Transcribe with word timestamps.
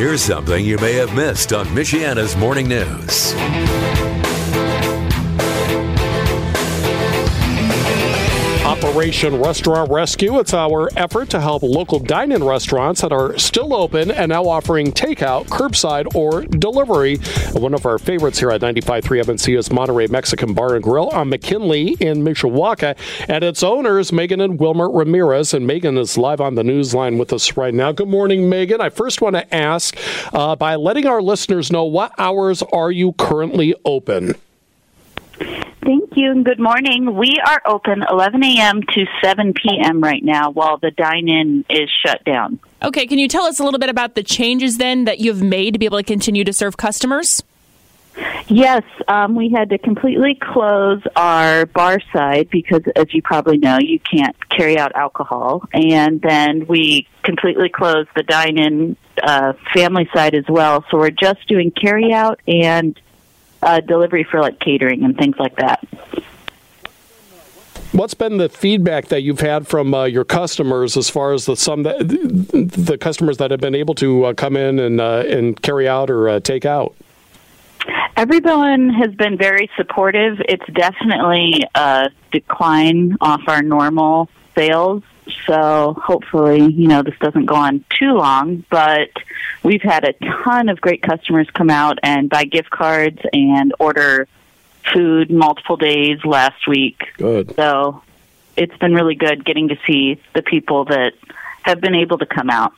Here's 0.00 0.22
something 0.22 0.64
you 0.64 0.78
may 0.78 0.94
have 0.94 1.14
missed 1.14 1.52
on 1.52 1.66
Michiana's 1.66 2.34
Morning 2.34 2.66
News. 2.66 3.34
Operation 8.90 9.40
Restaurant 9.40 9.88
Rescue. 9.88 10.40
It's 10.40 10.52
our 10.52 10.90
effort 10.96 11.30
to 11.30 11.40
help 11.40 11.62
local 11.62 12.00
dine 12.00 12.32
in 12.32 12.42
restaurants 12.42 13.02
that 13.02 13.12
are 13.12 13.38
still 13.38 13.72
open 13.72 14.10
and 14.10 14.30
now 14.30 14.42
offering 14.42 14.90
takeout, 14.90 15.46
curbside, 15.46 16.12
or 16.12 16.42
delivery. 16.42 17.18
One 17.52 17.72
of 17.72 17.86
our 17.86 17.98
favorites 17.98 18.40
here 18.40 18.50
at 18.50 18.60
95.3 18.60 19.02
MNC 19.02 19.56
is 19.56 19.70
Monterey 19.70 20.08
Mexican 20.08 20.54
Bar 20.54 20.74
and 20.74 20.82
Grill 20.82 21.08
on 21.10 21.28
McKinley 21.28 21.92
in 22.00 22.24
Mishawaka. 22.24 22.96
And 23.28 23.44
its 23.44 23.62
owners, 23.62 24.12
Megan 24.12 24.40
and 24.40 24.58
Wilmer 24.58 24.90
Ramirez. 24.90 25.54
And 25.54 25.68
Megan 25.68 25.96
is 25.96 26.18
live 26.18 26.40
on 26.40 26.56
the 26.56 26.64
news 26.64 26.92
line 26.92 27.16
with 27.16 27.32
us 27.32 27.56
right 27.56 27.72
now. 27.72 27.92
Good 27.92 28.08
morning, 28.08 28.48
Megan. 28.48 28.80
I 28.80 28.90
first 28.90 29.20
want 29.20 29.36
to 29.36 29.54
ask 29.54 29.96
uh, 30.34 30.56
by 30.56 30.74
letting 30.74 31.06
our 31.06 31.22
listeners 31.22 31.70
know 31.70 31.84
what 31.84 32.12
hours 32.18 32.60
are 32.60 32.90
you 32.90 33.12
currently 33.12 33.72
open? 33.84 34.34
Thank 35.90 36.12
you 36.14 36.30
and 36.30 36.44
good 36.44 36.60
morning. 36.60 37.16
We 37.16 37.42
are 37.44 37.60
open 37.66 38.04
11 38.08 38.44
a.m. 38.44 38.80
to 38.80 39.06
7 39.20 39.52
p.m. 39.54 40.00
right 40.00 40.22
now 40.22 40.52
while 40.52 40.78
the 40.78 40.92
dine 40.92 41.28
in 41.28 41.64
is 41.68 41.90
shut 42.06 42.22
down. 42.22 42.60
Okay, 42.80 43.08
can 43.08 43.18
you 43.18 43.26
tell 43.26 43.42
us 43.42 43.58
a 43.58 43.64
little 43.64 43.80
bit 43.80 43.90
about 43.90 44.14
the 44.14 44.22
changes 44.22 44.78
then 44.78 45.04
that 45.06 45.18
you've 45.18 45.42
made 45.42 45.72
to 45.72 45.80
be 45.80 45.86
able 45.86 45.98
to 45.98 46.04
continue 46.04 46.44
to 46.44 46.52
serve 46.52 46.76
customers? 46.76 47.42
Yes, 48.46 48.84
um, 49.08 49.34
we 49.34 49.50
had 49.50 49.70
to 49.70 49.78
completely 49.78 50.38
close 50.40 51.02
our 51.16 51.66
bar 51.66 51.98
side 52.12 52.50
because, 52.50 52.82
as 52.94 53.12
you 53.12 53.20
probably 53.20 53.58
know, 53.58 53.78
you 53.80 53.98
can't 53.98 54.36
carry 54.48 54.78
out 54.78 54.92
alcohol. 54.94 55.68
And 55.72 56.20
then 56.20 56.68
we 56.68 57.08
completely 57.24 57.68
closed 57.68 58.10
the 58.14 58.22
dine 58.22 58.58
in 58.58 58.96
uh, 59.24 59.54
family 59.74 60.08
side 60.14 60.36
as 60.36 60.44
well. 60.48 60.84
So 60.88 60.98
we're 60.98 61.10
just 61.10 61.48
doing 61.48 61.72
carry 61.72 62.12
out 62.12 62.40
and 62.46 62.96
uh, 63.62 63.80
delivery 63.80 64.24
for 64.24 64.40
like 64.40 64.58
catering 64.60 65.04
and 65.04 65.16
things 65.16 65.36
like 65.38 65.56
that. 65.56 65.86
What's 67.92 68.14
been 68.14 68.36
the 68.36 68.48
feedback 68.48 69.06
that 69.06 69.22
you've 69.22 69.40
had 69.40 69.66
from 69.66 69.92
uh, 69.92 70.04
your 70.04 70.24
customers 70.24 70.96
as 70.96 71.10
far 71.10 71.32
as 71.32 71.46
the 71.46 71.56
some 71.56 71.82
that, 71.82 71.98
the 71.98 72.96
customers 72.96 73.38
that 73.38 73.50
have 73.50 73.60
been 73.60 73.74
able 73.74 73.96
to 73.96 74.26
uh, 74.26 74.34
come 74.34 74.56
in 74.56 74.78
and 74.78 75.00
uh, 75.00 75.24
and 75.26 75.60
carry 75.60 75.88
out 75.88 76.08
or 76.08 76.28
uh, 76.28 76.40
take 76.40 76.64
out? 76.64 76.94
Everyone 78.16 78.90
has 78.90 79.12
been 79.14 79.36
very 79.36 79.68
supportive. 79.76 80.40
It's 80.48 80.66
definitely 80.72 81.64
a 81.74 82.10
decline 82.30 83.16
off 83.20 83.42
our 83.48 83.62
normal 83.62 84.28
sales. 84.54 85.02
So 85.46 85.94
hopefully, 86.02 86.64
you 86.72 86.88
know, 86.88 87.02
this 87.02 87.18
doesn't 87.20 87.46
go 87.46 87.54
on 87.54 87.84
too 87.98 88.12
long, 88.12 88.64
but 88.70 89.10
we've 89.62 89.82
had 89.82 90.04
a 90.04 90.12
ton 90.44 90.68
of 90.68 90.80
great 90.80 91.02
customers 91.02 91.48
come 91.50 91.70
out 91.70 91.98
and 92.02 92.28
buy 92.28 92.44
gift 92.44 92.70
cards 92.70 93.18
and 93.32 93.74
order 93.78 94.28
food 94.92 95.30
multiple 95.30 95.76
days 95.76 96.24
last 96.24 96.66
week. 96.66 97.02
Good. 97.16 97.54
So 97.56 98.02
it's 98.56 98.76
been 98.78 98.94
really 98.94 99.14
good 99.14 99.44
getting 99.44 99.68
to 99.68 99.78
see 99.86 100.20
the 100.34 100.42
people 100.42 100.86
that 100.86 101.12
have 101.62 101.80
been 101.80 101.94
able 101.94 102.18
to 102.18 102.26
come 102.26 102.50
out. 102.50 102.72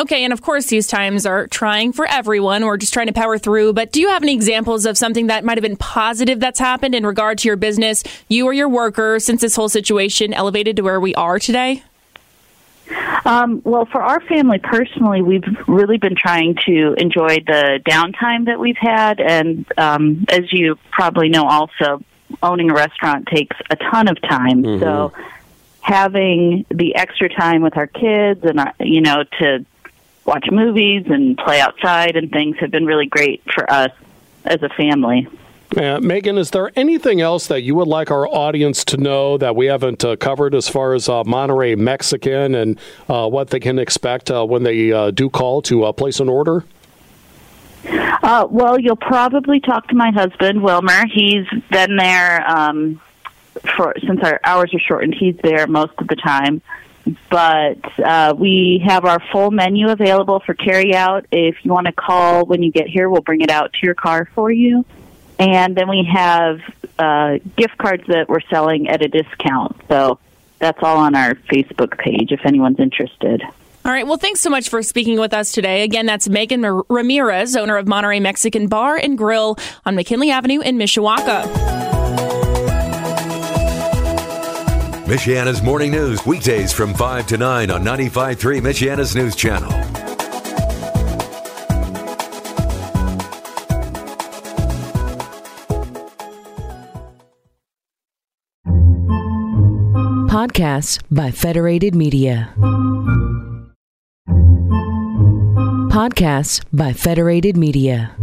Okay, 0.00 0.24
and 0.24 0.32
of 0.32 0.40
course, 0.40 0.66
these 0.66 0.86
times 0.86 1.26
are 1.26 1.46
trying 1.46 1.92
for 1.92 2.06
everyone. 2.06 2.64
We're 2.64 2.78
just 2.78 2.94
trying 2.94 3.08
to 3.08 3.12
power 3.12 3.36
through. 3.36 3.74
But 3.74 3.92
do 3.92 4.00
you 4.00 4.08
have 4.08 4.22
any 4.22 4.32
examples 4.32 4.86
of 4.86 4.96
something 4.96 5.26
that 5.26 5.44
might 5.44 5.58
have 5.58 5.62
been 5.62 5.76
positive 5.76 6.40
that's 6.40 6.58
happened 6.58 6.94
in 6.94 7.04
regard 7.04 7.36
to 7.38 7.48
your 7.48 7.56
business, 7.56 8.02
you 8.26 8.46
or 8.46 8.54
your 8.54 8.68
worker, 8.68 9.20
since 9.20 9.42
this 9.42 9.54
whole 9.54 9.68
situation 9.68 10.32
elevated 10.32 10.76
to 10.76 10.82
where 10.82 10.98
we 10.98 11.14
are 11.16 11.38
today? 11.38 11.82
Um, 13.26 13.60
well, 13.62 13.84
for 13.84 14.00
our 14.00 14.22
family 14.22 14.58
personally, 14.58 15.20
we've 15.20 15.44
really 15.68 15.98
been 15.98 16.16
trying 16.16 16.56
to 16.64 16.94
enjoy 16.96 17.40
the 17.46 17.80
downtime 17.86 18.46
that 18.46 18.58
we've 18.58 18.78
had. 18.78 19.20
And 19.20 19.66
um, 19.76 20.24
as 20.30 20.50
you 20.50 20.78
probably 20.90 21.28
know, 21.28 21.44
also, 21.44 22.02
owning 22.42 22.70
a 22.70 22.74
restaurant 22.74 23.26
takes 23.26 23.56
a 23.68 23.76
ton 23.76 24.08
of 24.08 24.18
time. 24.22 24.62
Mm-hmm. 24.62 24.80
So 24.80 25.12
having 25.82 26.64
the 26.70 26.94
extra 26.94 27.28
time 27.28 27.60
with 27.60 27.76
our 27.76 27.86
kids 27.86 28.44
and, 28.44 28.60
our, 28.60 28.72
you 28.80 29.02
know, 29.02 29.24
to 29.40 29.66
watch 30.24 30.46
movies 30.50 31.06
and 31.06 31.36
play 31.36 31.60
outside 31.60 32.16
and 32.16 32.30
things 32.30 32.56
have 32.58 32.70
been 32.70 32.86
really 32.86 33.06
great 33.06 33.42
for 33.52 33.70
us 33.70 33.90
as 34.44 34.62
a 34.62 34.68
family. 34.70 35.28
Uh, 35.76 36.00
Megan, 36.00 36.36
is 36.36 36.50
there 36.50 36.72
anything 36.74 37.20
else 37.20 37.46
that 37.46 37.62
you 37.62 37.76
would 37.76 37.86
like 37.86 38.10
our 38.10 38.26
audience 38.26 38.84
to 38.84 38.96
know 38.96 39.38
that 39.38 39.54
we 39.54 39.66
haven't 39.66 40.04
uh, 40.04 40.16
covered 40.16 40.52
as 40.52 40.68
far 40.68 40.94
as 40.94 41.08
uh, 41.08 41.22
Monterey 41.22 41.76
Mexican 41.76 42.56
and 42.56 42.78
uh, 43.08 43.28
what 43.28 43.50
they 43.50 43.60
can 43.60 43.78
expect 43.78 44.32
uh, 44.32 44.44
when 44.44 44.64
they 44.64 44.90
uh, 44.90 45.12
do 45.12 45.30
call 45.30 45.62
to 45.62 45.92
place 45.92 46.18
an 46.18 46.28
order? 46.28 46.64
well, 48.48 48.78
you'll 48.78 48.96
probably 48.96 49.60
talk 49.60 49.88
to 49.88 49.94
my 49.94 50.10
husband, 50.12 50.62
Wilmer. 50.62 51.04
He's 51.12 51.46
been 51.70 51.96
there 51.96 52.48
um, 52.48 53.00
for 53.76 53.94
since 54.06 54.20
our 54.22 54.40
hours 54.44 54.72
are 54.72 54.78
shortened. 54.78 55.14
He's 55.18 55.36
there 55.42 55.66
most 55.66 55.92
of 55.98 56.06
the 56.06 56.16
time 56.16 56.62
but 57.30 57.98
uh, 57.98 58.34
we 58.36 58.82
have 58.86 59.04
our 59.04 59.20
full 59.32 59.50
menu 59.50 59.88
available 59.88 60.40
for 60.40 60.54
carry 60.54 60.94
out. 60.94 61.26
If 61.30 61.64
you 61.64 61.72
want 61.72 61.86
to 61.86 61.92
call 61.92 62.46
when 62.46 62.62
you 62.62 62.70
get 62.70 62.86
here, 62.86 63.08
we'll 63.08 63.22
bring 63.22 63.40
it 63.40 63.50
out 63.50 63.72
to 63.72 63.78
your 63.82 63.94
car 63.94 64.28
for 64.34 64.50
you. 64.50 64.84
And 65.38 65.74
then 65.74 65.88
we 65.88 66.06
have 66.12 66.60
uh, 66.98 67.38
gift 67.56 67.78
cards 67.78 68.04
that 68.08 68.28
we're 68.28 68.42
selling 68.42 68.88
at 68.88 69.02
a 69.02 69.08
discount. 69.08 69.80
So 69.88 70.18
that's 70.58 70.78
all 70.82 70.98
on 70.98 71.14
our 71.14 71.34
Facebook 71.34 71.98
page 71.98 72.30
if 72.30 72.44
anyone's 72.44 72.78
interested. 72.78 73.42
All 73.82 73.92
right. 73.92 74.06
Well, 74.06 74.18
thanks 74.18 74.42
so 74.42 74.50
much 74.50 74.68
for 74.68 74.82
speaking 74.82 75.18
with 75.18 75.32
us 75.32 75.52
today. 75.52 75.82
Again, 75.82 76.04
that's 76.04 76.28
Megan 76.28 76.82
Ramirez, 76.90 77.56
owner 77.56 77.78
of 77.78 77.88
Monterey 77.88 78.20
Mexican 78.20 78.68
Bar 78.68 78.96
and 78.96 79.16
Grill 79.16 79.56
on 79.86 79.94
McKinley 79.94 80.30
Avenue 80.30 80.60
in 80.60 80.76
Mishawaka. 80.76 81.89
Michiana's 85.10 85.60
Morning 85.60 85.90
News, 85.90 86.24
weekdays 86.24 86.72
from 86.72 86.94
5 86.94 87.26
to 87.26 87.36
9 87.36 87.68
on 87.72 87.82
95.3 87.82 88.60
Michiana's 88.60 89.16
News 89.16 89.34
Channel. 89.34 89.68
Podcasts 100.30 101.02
by 101.10 101.32
Federated 101.32 101.96
Media. 101.96 102.54
Podcasts 105.90 106.64
by 106.72 106.92
Federated 106.92 107.56
Media. 107.56 108.14